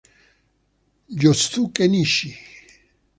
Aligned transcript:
Yosuke 1.21 1.83
Nishi 1.91 2.29